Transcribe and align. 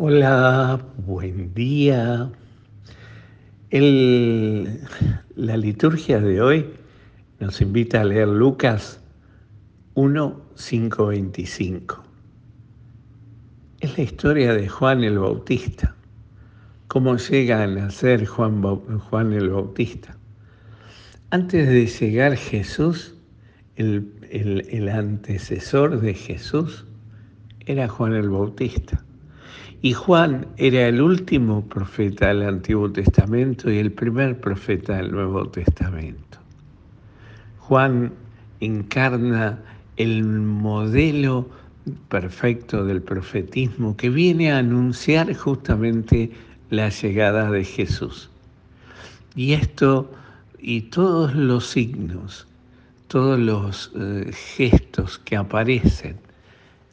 Hola, 0.00 0.80
buen 1.08 1.52
día. 1.54 2.30
La 3.72 5.56
liturgia 5.56 6.20
de 6.20 6.40
hoy 6.40 6.70
nos 7.40 7.60
invita 7.60 8.02
a 8.02 8.04
leer 8.04 8.28
Lucas 8.28 9.00
1, 9.94 10.40
5, 10.54 11.06
25. 11.06 12.04
Es 13.80 13.98
la 13.98 14.04
historia 14.04 14.54
de 14.54 14.68
Juan 14.68 15.02
el 15.02 15.18
Bautista. 15.18 15.96
¿Cómo 16.86 17.16
llega 17.16 17.64
a 17.64 17.66
nacer 17.66 18.24
Juan, 18.24 19.32
el 19.32 19.50
Bautista? 19.50 20.16
Antes 21.30 21.66
de 21.66 21.86
llegar 21.88 22.36
Jesús, 22.36 23.16
el 23.74 24.90
antecesor 24.94 26.00
de 26.00 26.14
Jesús 26.14 26.86
era 27.66 27.88
Juan 27.88 28.14
el 28.14 28.30
Bautista. 28.30 29.04
Y 29.80 29.92
Juan 29.92 30.48
era 30.56 30.88
el 30.88 31.00
último 31.00 31.64
profeta 31.64 32.28
del 32.28 32.42
Antiguo 32.42 32.90
Testamento 32.90 33.70
y 33.70 33.78
el 33.78 33.92
primer 33.92 34.40
profeta 34.40 34.96
del 34.96 35.12
Nuevo 35.12 35.48
Testamento. 35.48 36.38
Juan 37.60 38.12
encarna 38.58 39.60
el 39.96 40.24
modelo 40.24 41.48
perfecto 42.08 42.84
del 42.84 43.02
profetismo 43.02 43.96
que 43.96 44.10
viene 44.10 44.50
a 44.50 44.58
anunciar 44.58 45.32
justamente 45.34 46.32
la 46.70 46.88
llegada 46.88 47.48
de 47.52 47.62
Jesús. 47.62 48.30
Y 49.36 49.52
esto 49.52 50.10
y 50.58 50.82
todos 50.82 51.36
los 51.36 51.66
signos, 51.68 52.48
todos 53.06 53.38
los 53.38 53.92
eh, 53.94 54.32
gestos 54.32 55.18
que 55.20 55.36
aparecen 55.36 56.16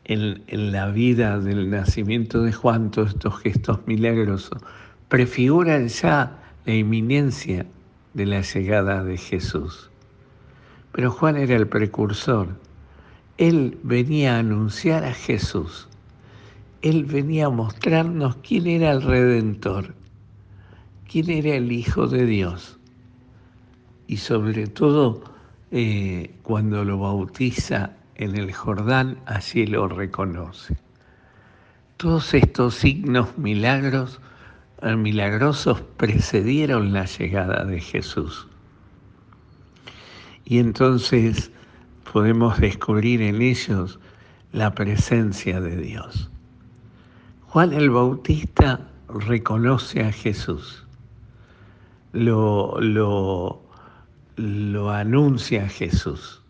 en, 0.05 0.72
la 0.72 0.88
vida 0.88 1.40
del 1.40 1.70
nacimiento 1.70 2.41
de 2.41 2.54
Juan, 2.54 2.91
todos 2.91 3.09
estos 3.09 3.40
gestos 3.40 3.80
milagrosos, 3.88 4.62
prefiguran 5.09 5.88
ya 5.88 6.39
la 6.66 6.73
inminencia 6.73 7.66
de 8.14 8.25
la 8.25 8.42
llegada 8.42 9.03
de 9.03 9.17
Jesús. 9.17 9.89
Pero 10.92 11.12
Juan 11.12 11.38
era 11.38 11.56
el 11.56 11.67
precursor. 11.67 12.47
Él 13.38 13.78
venía 13.84 14.36
a 14.36 14.39
anunciar 14.39 15.03
a 15.03 15.14
Jesús. 15.14 15.89
Él 16.81 17.06
venía 17.06 17.47
a 17.47 17.50
mostrarnos 17.50 18.38
quién 18.38 18.67
era 18.67 18.92
el 18.92 19.02
Redentor, 19.02 19.94
quién 21.12 21.30
era 21.30 21.56
el 21.56 21.72
Hijo 21.72 22.08
de 22.08 22.25
Dios. 22.25 22.78
Y 24.08 24.17
sobre 24.17 24.67
todo, 24.67 25.23
eh, 25.72 26.31
cuando 26.44 26.86
lo 26.86 27.00
bautiza 27.00 27.92
en 28.16 28.35
el 28.35 28.53
Jordán, 28.53 29.19
allí 29.25 29.66
lo 29.67 29.88
reconoce. 29.88 30.77
Todos 31.97 32.33
estos 32.33 32.75
signos 32.75 33.38
milagros, 33.38 34.19
eh, 34.81 34.95
milagrosos 34.95 35.81
precedieron 35.97 36.94
la 36.94 37.05
llegada 37.05 37.66
de 37.66 37.80
Jesús. 37.80 38.47
Y 40.45 40.59
entonces 40.59 41.52
podemos 42.11 42.59
descubrir 42.59 43.22
en 43.22 43.41
ellos 43.41 43.99
la 44.52 44.73
presencia 44.73 45.59
de 45.59 45.77
Dios. 45.77 46.29
Juan 47.47 47.73
el 47.73 47.89
Bautista 47.89 48.79
reconoce 49.09 50.02
a 50.03 50.11
Jesús, 50.11 50.85
lo, 52.13 52.79
lo, 52.79 53.61
lo 54.35 54.91
anuncia 54.91 55.66
a 55.66 55.69
Jesús. 55.69 56.44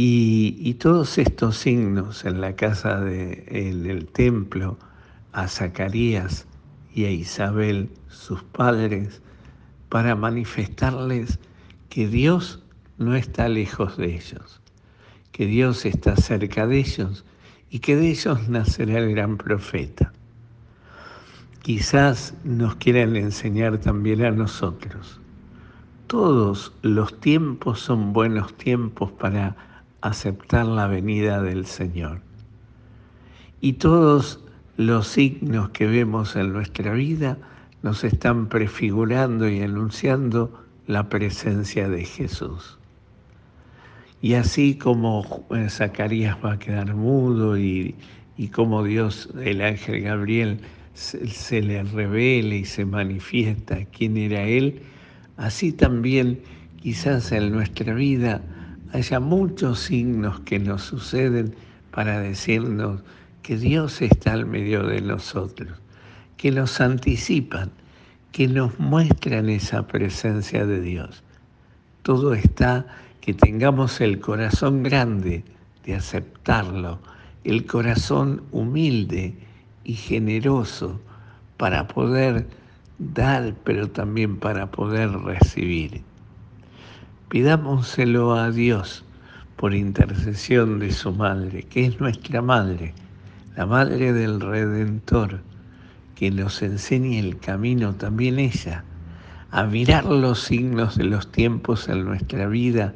Y, 0.00 0.74
todos 0.74 1.18
estos 1.18 1.56
signos 1.56 2.24
en 2.24 2.40
la 2.40 2.54
casa 2.54 3.00
de, 3.00 3.44
en 3.48 3.84
el 3.90 4.06
templo, 4.06 4.78
a 5.32 5.48
Zacarías 5.48 6.46
y 6.94 7.06
a 7.06 7.10
Isabel, 7.10 7.90
sus 8.06 8.44
padres, 8.44 9.20
para 9.88 10.14
manifestarles 10.14 11.40
que 11.88 12.06
Dios 12.06 12.62
no 12.98 13.16
está 13.16 13.48
lejos 13.48 13.96
de 13.96 14.14
ellos, 14.14 14.60
que 15.32 15.46
Dios 15.46 15.84
está 15.84 16.14
cerca 16.14 16.68
de 16.68 16.78
ellos 16.78 17.24
y 17.68 17.80
que 17.80 17.96
de 17.96 18.10
ellos 18.10 18.48
nacerá 18.48 18.98
el 18.98 19.10
gran 19.10 19.36
profeta. 19.36 20.12
Quizás 21.62 22.34
nos 22.44 22.76
quieran 22.76 23.16
enseñar 23.16 23.78
también 23.78 24.24
a 24.24 24.30
nosotros. 24.30 25.20
Todos 26.06 26.72
los 26.82 27.18
tiempos 27.18 27.80
son 27.80 28.12
buenos 28.12 28.56
tiempos 28.56 29.10
para 29.10 29.56
aceptar 30.00 30.66
la 30.66 30.86
venida 30.86 31.42
del 31.42 31.66
Señor. 31.66 32.20
Y 33.60 33.74
todos 33.74 34.44
los 34.76 35.08
signos 35.08 35.70
que 35.70 35.86
vemos 35.86 36.36
en 36.36 36.52
nuestra 36.52 36.92
vida 36.92 37.38
nos 37.82 38.04
están 38.04 38.48
prefigurando 38.48 39.48
y 39.48 39.60
anunciando 39.60 40.64
la 40.86 41.08
presencia 41.08 41.88
de 41.88 42.04
Jesús. 42.04 42.78
Y 44.20 44.34
así 44.34 44.76
como 44.76 45.44
Zacarías 45.68 46.36
va 46.44 46.52
a 46.52 46.58
quedar 46.58 46.94
mudo 46.94 47.56
y, 47.58 47.94
y 48.36 48.48
como 48.48 48.82
Dios, 48.82 49.28
el 49.42 49.62
ángel 49.62 50.02
Gabriel, 50.02 50.60
se, 50.94 51.28
se 51.28 51.62
le 51.62 51.82
revela 51.84 52.54
y 52.54 52.64
se 52.64 52.84
manifiesta 52.84 53.84
quién 53.86 54.16
era 54.16 54.42
Él, 54.42 54.82
así 55.36 55.72
también 55.72 56.40
quizás 56.80 57.30
en 57.30 57.52
nuestra 57.52 57.94
vida 57.94 58.42
haya 58.92 59.20
muchos 59.20 59.80
signos 59.80 60.40
que 60.40 60.58
nos 60.58 60.82
suceden 60.82 61.54
para 61.90 62.20
decirnos 62.20 63.02
que 63.42 63.56
Dios 63.56 64.02
está 64.02 64.32
al 64.32 64.46
medio 64.46 64.82
de 64.86 65.00
nosotros, 65.00 65.78
que 66.36 66.50
nos 66.50 66.80
anticipan, 66.80 67.70
que 68.32 68.46
nos 68.46 68.78
muestran 68.78 69.48
esa 69.48 69.86
presencia 69.86 70.66
de 70.66 70.80
Dios. 70.80 71.22
Todo 72.02 72.34
está 72.34 72.86
que 73.20 73.34
tengamos 73.34 74.00
el 74.00 74.20
corazón 74.20 74.82
grande 74.82 75.44
de 75.84 75.94
aceptarlo, 75.94 76.98
el 77.44 77.66
corazón 77.66 78.42
humilde 78.52 79.34
y 79.84 79.94
generoso 79.94 81.00
para 81.56 81.88
poder 81.88 82.46
dar, 82.98 83.54
pero 83.64 83.88
también 83.88 84.36
para 84.36 84.70
poder 84.70 85.10
recibir. 85.10 86.02
Pidámoselo 87.28 88.32
a 88.34 88.50
Dios 88.50 89.04
por 89.56 89.74
intercesión 89.74 90.78
de 90.78 90.90
su 90.90 91.12
Madre, 91.12 91.62
que 91.64 91.84
es 91.84 92.00
nuestra 92.00 92.40
Madre, 92.40 92.94
la 93.54 93.66
Madre 93.66 94.14
del 94.14 94.40
Redentor, 94.40 95.40
que 96.14 96.30
nos 96.30 96.62
enseñe 96.62 97.18
el 97.18 97.38
camino 97.38 97.94
también 97.94 98.38
ella, 98.38 98.82
a 99.50 99.64
mirar 99.64 100.06
los 100.06 100.40
signos 100.40 100.96
de 100.96 101.04
los 101.04 101.30
tiempos 101.30 101.88
en 101.90 102.06
nuestra 102.06 102.46
vida 102.46 102.94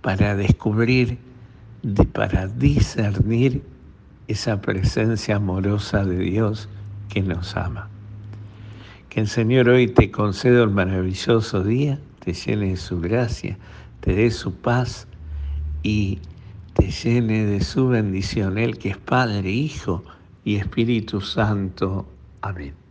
para 0.00 0.36
descubrir, 0.36 1.18
para 2.12 2.46
discernir 2.46 3.64
esa 4.28 4.60
presencia 4.60 5.36
amorosa 5.36 6.04
de 6.04 6.18
Dios 6.18 6.68
que 7.08 7.20
nos 7.20 7.56
ama. 7.56 7.88
Que 9.08 9.22
el 9.22 9.28
Señor 9.28 9.68
hoy 9.68 9.88
te 9.88 10.12
conceda 10.12 10.62
el 10.62 10.70
maravilloso 10.70 11.64
día, 11.64 11.98
te 12.26 12.32
llene 12.32 12.70
de 12.70 12.76
su 12.76 13.00
gracia, 13.00 13.56
te 14.00 14.12
dé 14.12 14.32
su 14.32 14.52
paz 14.52 15.06
y 15.84 16.18
te 16.74 16.90
llene 16.90 17.46
de 17.46 17.60
su 17.60 17.86
bendición, 17.86 18.58
Él 18.58 18.78
que 18.78 18.88
es 18.88 18.98
Padre, 18.98 19.48
Hijo 19.48 20.02
y 20.44 20.56
Espíritu 20.56 21.20
Santo. 21.20 22.04
Amén. 22.42 22.85